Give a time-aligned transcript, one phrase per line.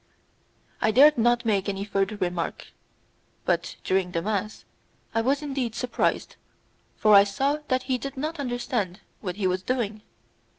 [0.81, 2.69] I dared not make any further remark,
[3.45, 4.65] but during the mass
[5.13, 6.37] I was indeed surprised,
[6.97, 10.01] for I saw that he did not understand what he was doing.